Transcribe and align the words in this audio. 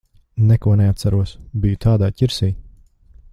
Neko 0.51 0.71
neatceros. 0.79 1.33
Biju 1.65 1.81
tādā 1.87 2.09
ķirsī. 2.23 2.51